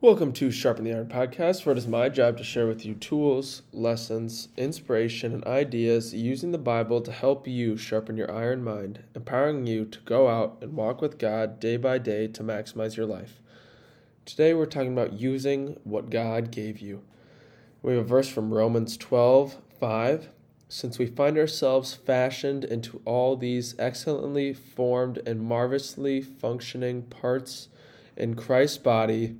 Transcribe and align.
Welcome 0.00 0.32
to 0.34 0.52
Sharpen 0.52 0.84
the 0.84 0.92
Iron 0.92 1.08
podcast, 1.08 1.66
where 1.66 1.72
it 1.72 1.78
is 1.78 1.88
my 1.88 2.08
job 2.08 2.36
to 2.38 2.44
share 2.44 2.68
with 2.68 2.86
you 2.86 2.94
tools, 2.94 3.62
lessons, 3.72 4.46
inspiration, 4.56 5.34
and 5.34 5.44
ideas 5.44 6.14
using 6.14 6.52
the 6.52 6.56
Bible 6.56 7.00
to 7.00 7.10
help 7.10 7.48
you 7.48 7.76
sharpen 7.76 8.16
your 8.16 8.30
iron 8.30 8.62
mind, 8.62 9.00
empowering 9.16 9.66
you 9.66 9.84
to 9.86 9.98
go 10.04 10.28
out 10.28 10.58
and 10.60 10.74
walk 10.74 11.02
with 11.02 11.18
God 11.18 11.58
day 11.58 11.76
by 11.76 11.98
day 11.98 12.28
to 12.28 12.44
maximize 12.44 12.96
your 12.96 13.06
life. 13.06 13.40
Today, 14.24 14.54
we're 14.54 14.66
talking 14.66 14.92
about 14.92 15.14
using 15.14 15.80
what 15.82 16.10
God 16.10 16.52
gave 16.52 16.78
you. 16.78 17.02
We 17.82 17.96
have 17.96 18.04
a 18.04 18.08
verse 18.08 18.28
from 18.28 18.54
Romans 18.54 18.96
12 18.96 19.56
5. 19.80 20.28
Since 20.68 21.00
we 21.00 21.06
find 21.06 21.36
ourselves 21.36 21.94
fashioned 21.94 22.64
into 22.64 23.02
all 23.04 23.36
these 23.36 23.74
excellently 23.80 24.52
formed 24.52 25.18
and 25.26 25.40
marvelously 25.40 26.22
functioning 26.22 27.02
parts 27.02 27.66
in 28.16 28.36
Christ's 28.36 28.78
body, 28.78 29.34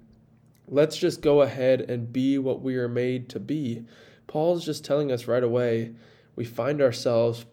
Let's 0.70 0.96
just 0.96 1.22
go 1.22 1.42
ahead 1.42 1.80
and 1.82 2.12
be 2.12 2.38
what 2.38 2.62
we 2.62 2.76
are 2.76 2.88
made 2.88 3.28
to 3.30 3.40
be. 3.40 3.84
Paul's 4.26 4.64
just 4.64 4.84
telling 4.84 5.10
us 5.10 5.26
right 5.26 5.42
away 5.42 5.92
we 6.36 6.44
find 6.44 6.80
ourselves 6.80 7.46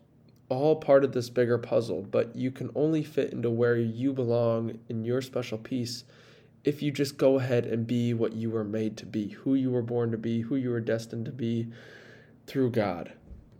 all 0.49 0.75
part 0.75 1.03
of 1.03 1.11
this 1.11 1.29
bigger 1.29 1.57
puzzle, 1.57 2.03
but 2.03 2.35
you 2.35 2.51
can 2.51 2.69
only 2.75 3.03
fit 3.03 3.31
into 3.31 3.49
where 3.49 3.77
you 3.77 4.13
belong 4.13 4.79
in 4.89 5.03
your 5.03 5.21
special 5.21 5.57
piece 5.57 6.03
if 6.65 6.81
you 6.81 6.91
just 6.91 7.17
go 7.17 7.37
ahead 7.37 7.65
and 7.65 7.85
be 7.85 8.13
what 8.13 8.33
you 8.33 8.49
were 8.49 8.63
made 8.63 8.97
to 8.97 9.05
be, 9.05 9.29
who 9.29 9.53
you 9.53 9.69
were 9.71 9.83
born 9.83 10.11
to 10.11 10.17
be, 10.17 10.41
who 10.41 10.55
you 10.55 10.71
were 10.71 10.81
destined 10.81 11.25
to 11.25 11.31
be 11.31 11.67
through 12.47 12.71
God, 12.71 13.13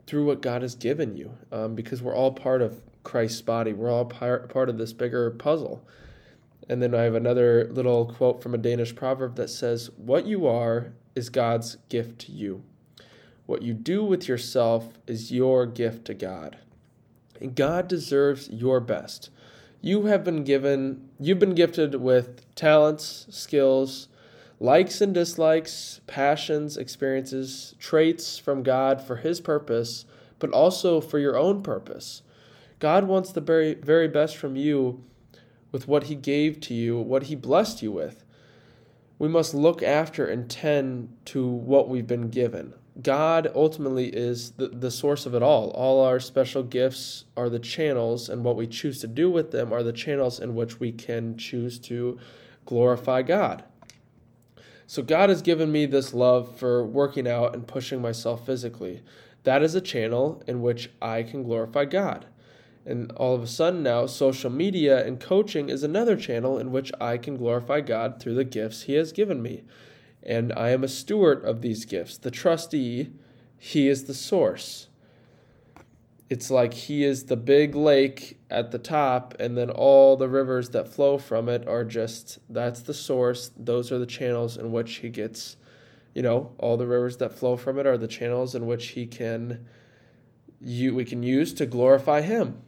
through 0.07 0.25
what 0.25 0.41
God 0.41 0.63
has 0.63 0.75
given 0.75 1.15
you, 1.15 1.37
um, 1.51 1.75
because 1.75 2.01
we're 2.01 2.15
all 2.15 2.31
part 2.31 2.61
of 2.61 2.81
Christ's 3.03 3.41
body. 3.41 3.73
We're 3.73 3.91
all 3.91 4.05
part, 4.05 4.49
part 4.49 4.69
of 4.69 4.79
this 4.79 4.91
bigger 4.91 5.29
puzzle. 5.31 5.87
And 6.67 6.81
then 6.81 6.95
I 6.95 7.03
have 7.03 7.15
another 7.15 7.69
little 7.71 8.05
quote 8.05 8.41
from 8.41 8.53
a 8.53 8.59
Danish 8.59 8.95
proverb 8.95 9.35
that 9.35 9.49
says, 9.49 9.89
What 9.97 10.25
you 10.25 10.47
are 10.47 10.93
is 11.15 11.29
God's 11.29 11.77
gift 11.89 12.19
to 12.21 12.31
you. 12.31 12.63
What 13.45 13.61
you 13.61 13.73
do 13.73 14.03
with 14.03 14.27
yourself 14.27 14.97
is 15.05 15.31
your 15.31 15.65
gift 15.65 16.05
to 16.05 16.13
God. 16.13 16.57
And 17.39 17.55
God 17.55 17.87
deserves 17.87 18.49
your 18.49 18.79
best. 18.79 19.29
You 19.81 20.07
have 20.07 20.23
been 20.23 20.43
given, 20.43 21.09
you've 21.19 21.37
been 21.37 21.53
gifted 21.53 21.95
with 21.95 22.55
talents, 22.55 23.27
skills, 23.29 24.07
likes 24.59 25.01
and 25.01 25.13
dislikes, 25.13 26.01
passions, 26.07 26.77
experiences, 26.77 27.75
traits 27.79 28.39
from 28.39 28.63
God 28.63 28.99
for 29.01 29.17
His 29.17 29.39
purpose, 29.39 30.05
but 30.39 30.49
also 30.49 30.99
for 31.01 31.19
your 31.19 31.37
own 31.37 31.61
purpose. 31.61 32.23
God 32.79 33.05
wants 33.07 33.31
the 33.31 33.41
very, 33.41 33.75
very 33.75 34.07
best 34.07 34.37
from 34.37 34.55
you 34.55 35.03
with 35.75 35.89
what 35.89 36.03
He 36.03 36.15
gave 36.15 36.61
to 36.61 36.73
you, 36.73 36.97
what 36.97 37.23
He 37.23 37.35
blessed 37.35 37.81
you 37.81 37.91
with. 37.91 38.23
We 39.19 39.27
must 39.27 39.53
look 39.53 39.83
after 39.83 40.25
and 40.25 40.49
tend 40.49 41.13
to 41.25 41.45
what 41.45 41.89
we've 41.89 42.07
been 42.07 42.29
given. 42.29 42.73
God 43.01 43.51
ultimately 43.53 44.07
is 44.07 44.51
the, 44.51 44.69
the 44.69 44.89
source 44.89 45.25
of 45.25 45.35
it 45.35 45.43
all. 45.43 45.71
All 45.71 46.01
our 46.05 46.21
special 46.21 46.63
gifts 46.63 47.25
are 47.35 47.49
the 47.49 47.59
channels, 47.59 48.29
and 48.29 48.41
what 48.41 48.55
we 48.55 48.67
choose 48.67 49.01
to 49.01 49.07
do 49.07 49.29
with 49.29 49.51
them 49.51 49.73
are 49.73 49.83
the 49.83 49.91
channels 49.91 50.39
in 50.39 50.55
which 50.55 50.79
we 50.79 50.93
can 50.93 51.35
choose 51.35 51.77
to 51.79 52.19
glorify 52.65 53.21
God. 53.21 53.65
So, 54.87 55.03
God 55.03 55.27
has 55.27 55.41
given 55.41 55.73
me 55.73 55.85
this 55.85 56.13
love 56.13 56.57
for 56.57 56.85
working 56.85 57.27
out 57.27 57.53
and 57.53 57.67
pushing 57.67 58.01
myself 58.01 58.45
physically. 58.45 59.01
That 59.43 59.61
is 59.61 59.75
a 59.75 59.81
channel 59.81 60.41
in 60.47 60.61
which 60.61 60.89
I 61.01 61.23
can 61.23 61.43
glorify 61.43 61.83
God. 61.83 62.27
And 62.85 63.11
all 63.13 63.33
of 63.33 63.41
a 63.41 63.47
sudden 63.47 63.81
now, 63.81 64.05
social 64.05 64.51
media 64.51 65.05
and 65.05 65.19
coaching 65.19 65.69
is 65.69 65.81
another 65.81 66.15
channel 66.15 66.59
in 66.59 66.71
which 66.71 66.91
I 67.01 67.17
can 67.17 67.35
glorify 67.35 67.81
God 67.81 68.19
through 68.19 68.35
the 68.35 68.43
gifts 68.43 68.83
He 68.83 68.93
has 68.93 69.11
given 69.11 69.41
me. 69.41 69.63
And 70.21 70.53
I 70.53 70.69
am 70.69 70.83
a 70.83 70.87
steward 70.87 71.43
of 71.43 71.61
these 71.61 71.85
gifts. 71.85 72.17
The 72.17 72.29
trustee, 72.29 73.11
He 73.57 73.87
is 73.87 74.03
the 74.03 74.13
source. 74.13 74.87
It's 76.29 76.51
like 76.51 76.73
He 76.73 77.03
is 77.03 77.25
the 77.25 77.35
big 77.35 77.73
lake 77.73 78.39
at 78.51 78.69
the 78.69 78.79
top, 78.79 79.33
and 79.39 79.57
then 79.57 79.71
all 79.71 80.15
the 80.15 80.29
rivers 80.29 80.69
that 80.69 80.87
flow 80.87 81.17
from 81.17 81.49
it 81.49 81.67
are 81.67 81.83
just 81.83 82.37
that's 82.49 82.81
the 82.81 82.93
source. 82.93 83.49
Those 83.57 83.91
are 83.91 83.99
the 83.99 84.05
channels 84.05 84.57
in 84.57 84.71
which 84.71 84.97
He 84.97 85.09
gets, 85.09 85.57
you 86.13 86.21
know, 86.21 86.51
all 86.59 86.77
the 86.77 86.87
rivers 86.87 87.17
that 87.17 87.33
flow 87.33 87.57
from 87.57 87.79
it 87.79 87.87
are 87.87 87.97
the 87.97 88.07
channels 88.07 88.53
in 88.53 88.67
which 88.67 88.89
He 88.89 89.07
can. 89.07 89.65
You, 90.61 90.95
we 90.95 91.05
can 91.05 91.21
use 91.21 91.53
to 91.55 91.65
glorify 91.65 92.21
him 92.21 92.61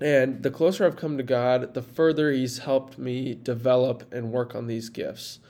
and 0.00 0.42
the 0.42 0.50
closer 0.50 0.86
I've 0.86 0.96
come 0.96 1.16
to 1.16 1.22
God, 1.22 1.74
the 1.74 1.82
further 1.82 2.30
He's 2.32 2.58
helped 2.58 2.98
me 2.98 3.34
develop 3.34 4.12
and 4.12 4.32
work 4.32 4.54
on 4.54 4.66
these 4.66 4.88
gifts. 4.88 5.40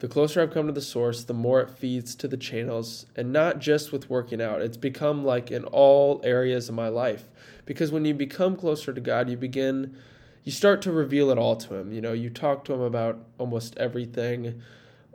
The 0.00 0.08
closer 0.08 0.40
I've 0.40 0.52
come 0.52 0.66
to 0.68 0.72
the 0.72 0.80
source, 0.80 1.24
the 1.24 1.34
more 1.34 1.60
it 1.60 1.70
feeds 1.70 2.14
to 2.16 2.28
the 2.28 2.36
channels, 2.36 3.06
and 3.16 3.32
not 3.32 3.58
just 3.58 3.90
with 3.90 4.08
working 4.08 4.40
out. 4.40 4.62
It's 4.62 4.76
become 4.76 5.24
like 5.24 5.50
in 5.50 5.64
all 5.64 6.20
areas 6.22 6.68
of 6.68 6.76
my 6.76 6.88
life. 6.88 7.24
Because 7.66 7.90
when 7.90 8.04
you 8.04 8.14
become 8.14 8.56
closer 8.56 8.92
to 8.92 9.00
God, 9.00 9.28
you 9.28 9.36
begin, 9.36 9.96
you 10.44 10.52
start 10.52 10.82
to 10.82 10.92
reveal 10.92 11.30
it 11.30 11.38
all 11.38 11.56
to 11.56 11.74
Him. 11.74 11.92
You 11.92 12.00
know, 12.00 12.12
you 12.12 12.30
talk 12.30 12.64
to 12.66 12.74
Him 12.74 12.80
about 12.80 13.18
almost 13.38 13.76
everything 13.76 14.62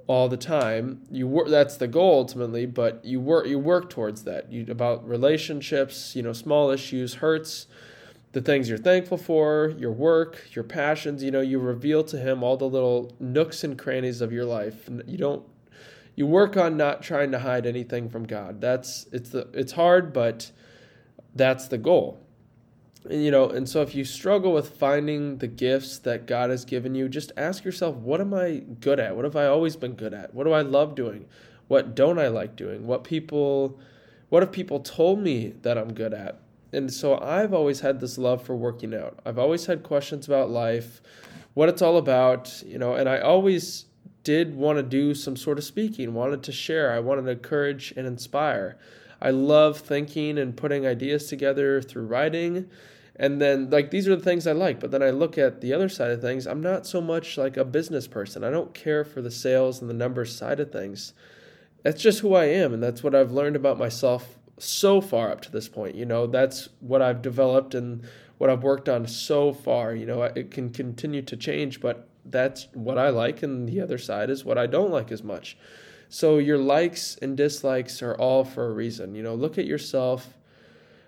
all 0.06 0.28
the 0.28 0.38
time. 0.38 1.02
You 1.10 1.28
work 1.28 1.48
that's 1.48 1.78
the 1.78 1.88
goal 1.88 2.20
ultimately, 2.20 2.66
but 2.66 3.04
you 3.06 3.20
work 3.20 3.48
you 3.48 3.60
work 3.60 3.90
towards 3.90 4.24
that. 4.24 4.52
You 4.52 4.66
about 4.70 5.08
relationships, 5.08 6.16
you 6.16 6.22
know, 6.22 6.34
small 6.34 6.70
issues, 6.70 7.16
hurts, 7.16 7.68
the 8.34 8.42
things 8.42 8.68
you're 8.68 8.80
thankful 8.80 9.18
for, 9.18 9.74
your 9.78 9.92
work, 9.92 10.50
your 10.52 10.64
passions. 10.64 11.24
You 11.24 11.32
know, 11.32 11.42
you 11.42 11.60
reveal 11.60 12.04
to 12.06 12.18
Him 12.18 12.44
all 12.44 12.58
the 12.58 12.68
little 12.68 13.16
nooks 13.20 13.64
and 13.64 13.78
crannies 13.78 14.22
of 14.22 14.34
your 14.34 14.46
life. 14.46 14.90
You 15.08 15.18
don't, 15.18 15.46
you 16.16 16.26
work 16.26 16.58
on 16.58 16.76
not 16.76 17.02
trying 17.02 17.32
to 17.32 17.40
hide 17.40 17.66
anything 17.66 18.10
from 18.10 18.26
God. 18.26 18.60
That's 18.60 19.08
it's 19.12 19.30
the 19.30 19.48
it's 19.54 19.74
hard, 19.74 20.12
but 20.12 20.52
that's 21.36 21.68
the 21.68 21.78
goal. 21.78 22.20
And 23.10 23.24
you 23.24 23.32
know, 23.32 23.50
and 23.50 23.70
so 23.70 23.82
if 23.82 23.94
you 23.94 24.04
struggle 24.04 24.52
with 24.54 24.78
finding 24.78 25.38
the 25.38 25.48
gifts 25.48 26.00
that 26.00 26.26
God 26.26 26.50
has 26.50 26.66
given 26.66 26.96
you, 26.96 27.08
just 27.10 27.32
ask 27.38 27.64
yourself, 27.64 27.96
what 27.96 28.20
am 28.20 28.34
I 28.34 28.64
good 28.80 29.00
at? 29.00 29.16
What 29.16 29.26
have 29.26 29.36
I 29.36 29.46
always 29.46 29.76
been 29.76 29.94
good 29.94 30.14
at? 30.14 30.34
What 30.34 30.46
do 30.46 30.54
I 30.54 30.62
love 30.62 30.96
doing? 30.96 31.26
What 31.68 31.96
don't 31.96 32.18
I 32.18 32.30
like 32.30 32.56
doing? 32.56 32.88
What 32.88 33.04
people 33.04 33.80
what 34.30 34.42
have 34.42 34.52
people 34.52 34.80
told 34.80 35.20
me 35.20 35.54
that 35.62 35.78
I'm 35.78 35.94
good 35.94 36.14
at? 36.14 36.40
And 36.74 36.92
so 36.92 37.20
I've 37.20 37.54
always 37.54 37.82
had 37.82 38.00
this 38.00 38.18
love 38.18 38.44
for 38.44 38.56
working 38.56 38.94
out. 38.94 39.20
I've 39.26 39.40
always 39.40 39.66
had 39.68 39.84
questions 39.84 40.28
about 40.28 40.50
life, 40.50 41.02
what 41.54 41.70
it's 41.70 41.82
all 41.82 41.98
about, 41.98 42.64
you 42.66 42.78
know, 42.78 42.96
and 42.96 43.08
I 43.08 43.20
always 43.20 43.86
did 44.24 44.56
want 44.56 44.78
to 44.78 44.84
do 44.84 45.14
some 45.14 45.36
sort 45.36 45.58
of 45.58 45.64
speaking, 45.64 46.14
wanted 46.14 46.44
to 46.44 46.52
share, 46.52 46.92
I 46.92 47.00
wanted 47.00 47.26
to 47.26 47.32
encourage 47.32 47.94
and 47.96 48.08
inspire. 48.08 48.78
I 49.22 49.30
love 49.30 49.80
thinking 49.80 50.38
and 50.38 50.56
putting 50.56 50.86
ideas 50.86 51.28
together 51.28 51.82
through 51.82 52.08
writing. 52.08 52.70
And 53.16 53.40
then, 53.40 53.70
like, 53.70 53.92
these 53.92 54.08
are 54.08 54.16
the 54.16 54.24
things 54.24 54.48
I 54.48 54.54
like. 54.54 54.80
But 54.80 54.92
then 54.92 55.04
I 55.04 55.12
look 55.12 55.38
at 55.38 55.62
the 55.62 55.72
other 55.72 55.88
side 55.88 56.12
of 56.12 56.20
things. 56.20 56.48
I'm 56.48 56.62
not 56.62 56.86
so 56.86 57.00
much 57.00 57.38
like 57.38 57.56
a 57.56 57.64
business 57.64 58.08
person. 58.08 58.44
I 58.44 58.50
don't 58.50 58.74
care 58.74 59.06
for 59.06 59.22
the 59.22 59.32
sales 59.32 59.80
and 59.80 59.90
the 59.90 59.94
numbers 59.94 60.36
side 60.36 60.60
of 60.60 60.72
things. 60.72 61.14
That's 61.84 62.02
just 62.02 62.20
who 62.20 62.34
I 62.34 62.46
am. 62.46 62.74
And 62.74 62.82
that's 62.82 63.04
what 63.04 63.16
I've 63.16 63.32
learned 63.32 63.56
about 63.56 63.78
myself 63.78 64.38
so 64.64 65.02
far 65.02 65.32
up 65.32 65.42
to 65.42 65.52
this 65.52 65.68
point. 65.68 65.96
You 65.96 66.06
know, 66.06 66.28
that's 66.28 66.70
what 66.80 67.02
I've 67.02 67.22
developed 67.22 67.76
and 67.76 68.04
what 68.38 68.50
I've 68.50 68.64
worked 68.64 68.90
on 68.90 69.08
so 69.08 69.54
far. 69.54 69.94
You 69.94 70.06
know, 70.06 70.24
it 70.24 70.52
can 70.52 70.70
continue 70.70 71.22
to 71.24 71.38
change, 71.38 71.82
but 71.82 72.08
that's 72.26 72.68
what 72.74 72.98
I 72.98 73.10
like, 73.10 73.44
and 73.44 73.68
the 73.68 73.82
other 73.82 73.98
side 73.98 74.30
is 74.30 74.46
what 74.46 74.58
I 74.58 74.68
don't 74.68 74.92
like 74.92 75.12
as 75.12 75.24
much. 75.24 75.58
So 76.10 76.38
your 76.38 76.58
likes 76.58 77.18
and 77.22 77.36
dislikes 77.36 78.02
are 78.02 78.16
all 78.16 78.46
for 78.46 78.68
a 78.68 78.72
reason. 78.72 79.16
You 79.16 79.24
know, 79.24 79.36
look 79.36 79.58
at 79.58 79.66
yourself, 79.66 80.38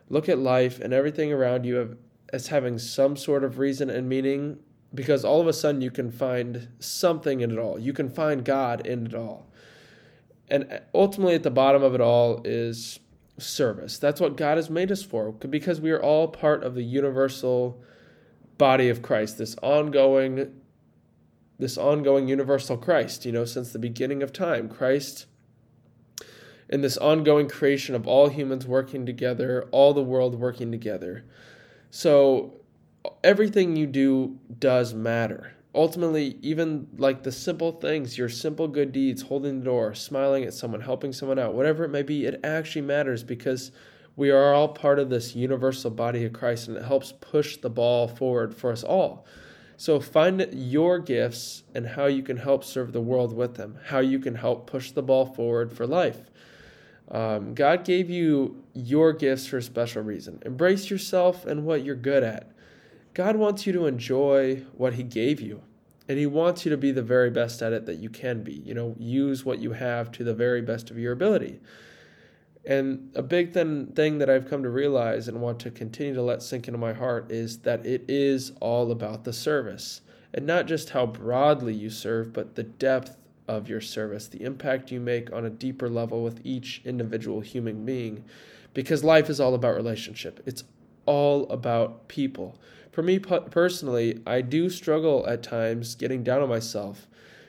look 0.09 0.27
at 0.27 0.39
life 0.39 0.79
and 0.79 0.93
everything 0.93 1.31
around 1.31 1.63
you 1.63 1.97
as 2.33 2.47
having 2.47 2.79
some 2.79 3.15
sort 3.15 3.43
of 3.43 3.59
reason 3.59 3.89
and 3.89 4.09
meaning 4.09 4.57
because 4.95 5.23
all 5.23 5.41
of 5.41 5.47
a 5.47 5.53
sudden 5.53 5.81
you 5.81 5.91
can 5.91 6.09
find 6.09 6.67
something 6.79 7.41
in 7.41 7.51
it 7.51 7.59
all. 7.59 7.77
You 7.77 7.93
can 7.93 8.09
find 8.09 8.43
God 8.43 8.85
in 8.87 9.05
it 9.05 9.13
all. 9.13 9.45
And 10.49 10.71
uh, 10.71 10.79
ultimately, 10.93 11.35
at 11.35 11.43
the 11.43 11.51
bottom 11.51 11.83
of 11.83 11.93
it 11.95 12.01
all 12.01 12.41
is 12.45 12.99
service. 13.37 13.97
That's 13.97 14.21
what 14.21 14.37
God 14.37 14.57
has 14.57 14.69
made 14.69 14.91
us 14.91 15.03
for 15.03 15.31
because 15.31 15.81
we 15.81 15.91
are 15.91 16.01
all 16.01 16.27
part 16.27 16.63
of 16.63 16.75
the 16.75 16.83
universal 16.83 17.81
body 18.57 18.89
of 18.89 19.01
Christ, 19.01 19.37
this 19.37 19.55
ongoing 19.61 20.61
this 21.57 21.77
ongoing 21.77 22.27
universal 22.27 22.77
Christ, 22.77 23.25
you 23.25 23.31
know, 23.31 23.45
since 23.45 23.71
the 23.71 23.79
beginning 23.79 24.21
of 24.21 24.33
time. 24.33 24.67
Christ 24.67 25.25
in 26.67 26.81
this 26.81 26.97
ongoing 26.97 27.47
creation 27.47 27.95
of 27.95 28.07
all 28.07 28.27
humans 28.27 28.65
working 28.65 29.05
together, 29.05 29.67
all 29.71 29.93
the 29.93 30.03
world 30.03 30.39
working 30.39 30.71
together. 30.71 31.23
So 31.91 32.59
everything 33.23 33.75
you 33.75 33.87
do 33.87 34.39
does 34.59 34.93
matter 34.93 35.54
ultimately, 35.75 36.37
even 36.41 36.87
like 36.97 37.23
the 37.23 37.31
simple 37.31 37.73
things, 37.73 38.17
your 38.17 38.29
simple 38.29 38.67
good 38.67 38.91
deeds, 38.91 39.21
holding 39.21 39.59
the 39.59 39.65
door, 39.65 39.93
smiling 39.93 40.43
at 40.45 40.53
someone, 40.53 40.81
helping 40.81 41.13
someone 41.13 41.37
out, 41.37 41.53
whatever 41.53 41.83
it 41.83 41.89
may 41.89 42.01
be, 42.01 42.25
it 42.25 42.39
actually 42.43 42.81
matters 42.81 43.23
because 43.23 43.71
we 44.15 44.31
are 44.31 44.53
all 44.53 44.69
part 44.69 44.97
of 44.97 45.09
this 45.09 45.35
universal 45.35 45.91
body 45.91 46.23
of 46.23 46.33
Christ 46.33 46.69
and 46.69 46.77
it 46.77 46.85
helps 46.85 47.11
push 47.11 47.57
the 47.57 47.69
ball 47.69 48.07
forward 48.07 48.55
for 48.55 48.71
us 48.71 48.83
all. 48.83 49.25
So 49.77 49.99
find 49.99 50.47
your 50.53 50.99
gifts 50.99 51.63
and 51.73 51.85
how 51.85 52.05
you 52.05 52.23
can 52.23 52.37
help 52.37 52.63
serve 52.63 52.93
the 52.93 53.01
world 53.01 53.35
with 53.35 53.55
them, 53.55 53.77
how 53.85 53.99
you 53.99 54.19
can 54.19 54.35
help 54.35 54.67
push 54.67 54.91
the 54.91 55.03
ball 55.03 55.25
forward 55.25 55.73
for 55.73 55.85
life. 55.85 56.31
Um, 57.11 57.53
God 57.53 57.83
gave 57.83 58.09
you 58.09 58.63
your 58.73 59.13
gifts 59.13 59.45
for 59.45 59.57
a 59.57 59.61
special 59.61 60.01
reason. 60.01 60.41
Embrace 60.45 60.89
yourself 60.89 61.45
and 61.45 61.65
what 61.65 61.83
you're 61.83 61.95
good 61.95 62.23
at. 62.23 62.54
God 63.15 63.37
wants 63.37 63.65
you 63.65 63.71
to 63.73 63.87
enjoy 63.87 64.57
what 64.73 64.93
He 64.95 65.03
gave 65.03 65.39
you, 65.39 65.63
and 66.07 66.19
He 66.19 66.25
wants 66.25 66.65
you 66.65 66.69
to 66.69 66.77
be 66.77 66.91
the 66.91 67.01
very 67.01 67.29
best 67.31 67.61
at 67.61 67.71
it 67.71 67.85
that 67.85 67.95
you 67.95 68.09
can 68.09 68.43
be. 68.43 68.53
You 68.53 68.73
know, 68.73 68.95
use 68.99 69.45
what 69.45 69.59
you 69.59 69.71
have 69.71 70.11
to 70.11 70.23
the 70.25 70.33
very 70.33 70.61
best 70.61 70.91
of 70.91 70.99
your 70.99 71.13
ability. 71.13 71.61
And 72.65 73.11
a 73.15 73.21
big 73.21 73.53
thing, 73.53 74.17
that 74.17 74.29
I've 74.29 74.49
come 74.49 74.63
to 74.63 74.69
realize 74.69 75.27
and 75.27 75.39
want 75.41 75.59
to 75.61 75.71
continue 75.71 76.13
to 76.15 76.21
let 76.21 76.43
sink 76.43 76.67
into 76.67 76.77
my 76.77 76.93
heart 76.93 77.31
is 77.31 77.59
that 77.59 77.85
it 77.85 78.03
is 78.09 78.51
all 78.59 78.91
about 78.91 79.23
the 79.23 79.33
service. 79.33 80.01
And 80.33 80.45
not 80.45 80.65
just 80.65 80.89
how 80.89 81.05
broadly 81.05 81.73
you 81.73 81.89
serve, 81.89 82.33
but 82.33 82.55
the 82.55 82.63
depth 82.63 83.17
of 83.47 83.69
your 83.69 83.79
service, 83.79 84.27
the 84.27 84.43
impact 84.43 84.91
you 84.91 84.99
make 84.99 85.31
on 85.31 85.45
a 85.45 85.49
deeper 85.49 85.87
level 85.87 86.23
with 86.23 86.41
each 86.43 86.81
individual 86.83 87.39
human 87.39 87.85
being. 87.85 88.25
Because 88.73 89.03
life 89.03 89.29
is 89.29 89.39
all 89.39 89.53
about 89.53 89.75
relationship, 89.75 90.41
it's 90.45 90.65
all 91.05 91.49
about 91.49 92.07
people. 92.07 92.57
For 92.91 93.03
me 93.03 93.19
personally, 93.19 94.21
I 94.25 94.41
do 94.41 94.69
struggle 94.69 95.25
at 95.27 95.43
times 95.43 95.95
getting 95.95 96.23
down 96.23 96.41
on 96.41 96.49
myself. 96.49 97.07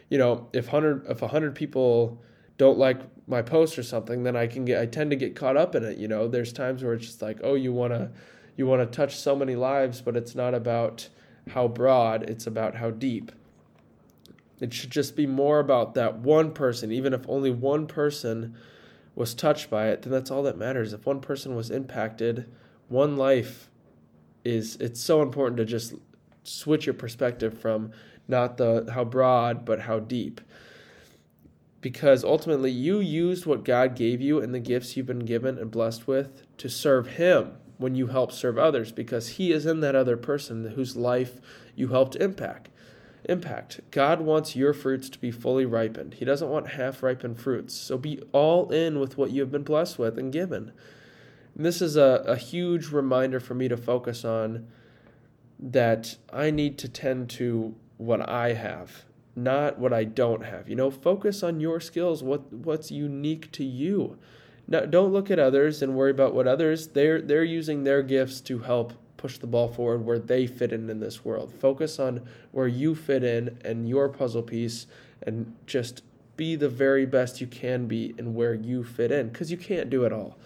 You 0.09 0.19
know, 0.19 0.49
if 0.53 0.69
hundred 0.69 1.07
if 1.09 1.21
hundred 1.21 1.55
people 1.55 2.21
don't 2.59 2.79
like 2.79 3.01
my 3.29 3.43
post 3.43 3.79
or 3.79 3.83
something, 3.83 4.23
then 4.23 4.37
I 4.37 4.47
can 4.47 4.65
get 4.65 4.81
I 4.81 4.87
tend 4.87 5.11
to 5.11 5.17
get 5.17 5.37
caught 5.37 5.57
up 5.57 5.75
in 5.75 5.85
it. 5.85 5.99
You 5.99 6.09
know, 6.09 6.29
there's 6.29 6.53
times 6.53 6.83
where 6.83 6.95
it's 6.95 7.07
just 7.07 7.23
like, 7.23 7.39
oh, 7.43 7.55
you 7.55 7.73
wanna 7.73 8.11
you 8.57 8.67
wanna 8.67 8.87
touch 8.87 9.17
so 9.17 9.37
many 9.37 9.55
lives, 9.55 10.01
but 10.01 10.17
it's 10.17 10.35
not 10.35 10.55
about 10.55 11.09
how 11.51 11.69
broad, 11.69 12.29
it's 12.29 12.47
about 12.47 12.75
how 12.77 12.91
deep. 12.91 13.31
It 14.61 14.73
should 14.73 14.91
just 14.91 15.17
be 15.17 15.27
more 15.27 15.61
about 15.61 15.95
that 15.95 16.19
one 16.19 16.53
person, 16.53 16.91
even 16.91 17.13
if 17.13 17.29
only 17.29 17.51
one 17.51 17.87
person 17.87 18.55
was 19.15 19.35
touched 19.35 19.71
by 19.71 19.89
it, 19.89 20.03
then 20.03 20.13
that's 20.13 20.31
all 20.31 20.43
that 20.45 20.59
matters. 20.59 20.93
If 20.93 21.07
one 21.07 21.21
person 21.21 21.55
was 21.55 21.71
impacted, 21.71 22.51
one 22.89 23.17
life 23.17 23.71
is 24.45 24.77
it's 24.77 25.01
so 25.01 25.23
important 25.23 25.57
to 25.59 25.65
just 25.65 25.95
switch 26.45 26.87
your 26.87 26.95
perspective 26.95 27.59
from 27.59 27.91
not 28.29 28.57
the 28.57 28.89
how 28.93 29.05
broad 29.05 29.65
but 29.65 29.81
how 29.81 29.99
deep. 29.99 30.41
Because 31.81 32.25
ultimately 32.25 32.71
you 32.71 32.99
used 32.99 33.47
what 33.47 33.65
God 33.65 33.95
gave 33.95 34.21
you 34.21 34.41
and 34.41 34.55
the 34.55 34.61
gifts 34.61 34.97
you've 34.97 35.07
been 35.07 35.21
given 35.21 35.59
and 35.59 35.71
blessed 35.71 36.07
with 36.07 36.43
to 36.59 36.69
serve 36.69 37.07
him 37.11 37.53
when 37.79 37.95
you 37.95 38.09
help 38.09 38.33
serve 38.33 38.59
others 38.59 38.91
because 38.91 39.29
he 39.31 39.53
is 39.53 39.67
in 39.67 39.81
that 39.81 39.95
other 39.95 40.17
person 40.17 40.71
whose 40.71 40.97
life 40.97 41.41
you 41.75 41.89
helped 41.89 42.17
impact 42.17 42.71
impact. 43.29 43.81
God 43.91 44.21
wants 44.21 44.57
your 44.57 44.73
fruits 44.73 45.11
to 45.11 45.19
be 45.19 45.31
fully 45.31 45.67
ripened. 45.67 46.15
He 46.15 46.25
doesn't 46.25 46.49
want 46.49 46.71
half 46.71 47.03
ripened 47.03 47.39
fruits. 47.39 47.75
So 47.75 47.99
be 47.99 48.21
all 48.33 48.71
in 48.71 48.99
with 48.99 49.19
what 49.19 49.31
you 49.31 49.41
have 49.41 49.51
been 49.51 49.65
blessed 49.65 49.99
with 49.99 50.19
and 50.19 50.33
given. 50.33 50.73
And 51.57 51.65
this 51.65 51.81
is 51.81 51.97
a, 51.97 52.23
a 52.27 52.37
huge 52.37 52.89
reminder 52.89 53.41
for 53.41 53.55
me 53.55 53.67
to 53.69 53.77
focus 53.77 54.25
on 54.25 54.67
that 55.59 56.17
I 56.31 56.51
need 56.51 56.77
to 56.79 56.89
tend 56.89 57.31
to 57.31 57.75
what 57.97 58.29
I 58.29 58.53
have, 58.53 59.07
not 59.35 59.79
what 59.79 59.93
I 59.93 60.05
don't 60.05 60.45
have. 60.45 60.69
You 60.69 60.77
know, 60.77 60.91
focus 60.91 61.43
on 61.43 61.61
your 61.61 61.81
skills, 61.81 62.23
what 62.23 62.53
what's 62.53 62.91
unique 62.91 63.51
to 63.53 63.65
you. 63.65 64.19
Now, 64.69 64.81
don't 64.81 65.13
look 65.13 65.31
at 65.31 65.39
others 65.39 65.81
and 65.81 65.95
worry 65.95 66.11
about 66.11 66.35
what 66.35 66.47
others 66.47 66.89
they're 66.89 67.23
they're 67.23 67.45
using 67.45 67.85
their 67.85 68.03
gifts 68.03 68.43
to 68.43 68.59
help 68.59 68.93
push 69.17 69.39
the 69.39 69.47
ball 69.47 69.69
forward 69.69 70.05
where 70.05 70.19
they 70.19 70.47
fit 70.47 70.73
in 70.73 70.91
in 70.91 71.01
this 71.01 71.25
world. 71.25 71.55
Focus 71.59 71.99
on 71.99 72.21
where 72.53 72.69
you 72.69 72.95
fit 72.95 73.25
in 73.25 73.59
and 73.65 73.89
your 73.89 74.11
puzzle 74.11 74.43
piece 74.43 74.87
and 75.23 75.55
just 75.67 76.03
be 76.37 76.55
the 76.55 76.69
very 76.69 77.07
best 77.07 77.41
you 77.41 77.47
can 77.47 77.87
be 77.87 78.15
in 78.19 78.35
where 78.35 78.53
you 78.53 78.85
fit 78.85 79.11
in 79.11 79.29
because 79.29 79.51
you 79.51 79.57
can't 79.57 79.89
do 79.89 80.05
it 80.05 80.13
all. 80.13 80.37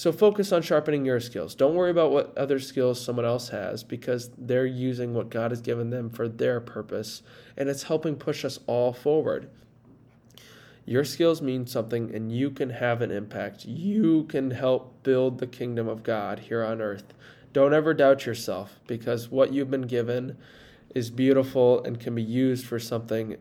So 0.00 0.12
focus 0.12 0.50
on 0.50 0.62
sharpening 0.62 1.04
your 1.04 1.20
skills. 1.20 1.54
Don't 1.54 1.74
worry 1.74 1.90
about 1.90 2.10
what 2.10 2.34
other 2.34 2.58
skills 2.58 2.98
someone 2.98 3.26
else 3.26 3.50
has 3.50 3.84
because 3.84 4.30
they're 4.38 4.64
using 4.64 5.12
what 5.12 5.28
God 5.28 5.50
has 5.50 5.60
given 5.60 5.90
them 5.90 6.08
for 6.08 6.26
their 6.26 6.58
purpose 6.58 7.20
and 7.54 7.68
it's 7.68 7.82
helping 7.82 8.16
push 8.16 8.42
us 8.42 8.60
all 8.66 8.94
forward. 8.94 9.50
Your 10.86 11.04
skills 11.04 11.42
mean 11.42 11.66
something 11.66 12.14
and 12.14 12.32
you 12.32 12.48
can 12.48 12.70
have 12.70 13.02
an 13.02 13.10
impact. 13.10 13.66
You 13.66 14.24
can 14.24 14.52
help 14.52 15.02
build 15.02 15.38
the 15.38 15.46
kingdom 15.46 15.86
of 15.86 16.02
God 16.02 16.38
here 16.38 16.64
on 16.64 16.80
earth. 16.80 17.12
Don't 17.52 17.74
ever 17.74 17.92
doubt 17.92 18.24
yourself 18.24 18.80
because 18.86 19.28
what 19.28 19.52
you've 19.52 19.70
been 19.70 19.82
given 19.82 20.38
is 20.94 21.10
beautiful 21.10 21.84
and 21.84 22.00
can 22.00 22.14
be 22.14 22.22
used 22.22 22.64
for 22.64 22.78
something 22.78 23.36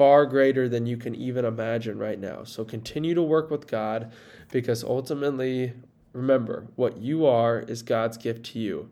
far 0.00 0.24
greater 0.24 0.66
than 0.66 0.86
you 0.86 0.96
can 0.96 1.14
even 1.14 1.44
imagine 1.44 1.98
right 1.98 2.18
now. 2.18 2.42
So 2.42 2.64
continue 2.64 3.12
to 3.12 3.22
work 3.22 3.50
with 3.50 3.66
God 3.66 4.10
because 4.50 4.84
ultimately, 4.84 5.72
remember, 6.12 6.66
what 6.76 6.98
you 6.98 7.26
are 7.26 7.60
is 7.60 7.82
God's 7.82 8.16
gift 8.16 8.44
to 8.46 8.58
you. 8.58 8.90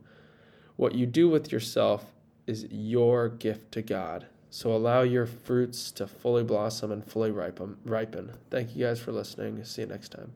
What 0.77 0.95
you 0.95 1.07
do 1.07 1.29
with 1.29 1.51
yourself 1.51 2.07
is 2.47 2.67
your 2.71 3.29
gift 3.29 3.73
to 3.73 3.83
God. 3.83 4.27
So 4.51 4.73
allow 4.73 5.03
your 5.03 5.27
fruits 5.27 5.91
to 5.93 6.07
fully 6.07 6.45
blossom 6.45 6.91
and 6.91 7.05
fully 7.05 7.31
ripen. 7.31 7.77
ripen. 7.85 8.33
Thank 8.51 8.75
you 8.75 8.87
guys 8.87 8.99
for 8.99 9.13
listening. 9.13 9.63
See 9.65 9.83
you 9.83 9.89
next 9.89 10.11
time. 10.11 10.33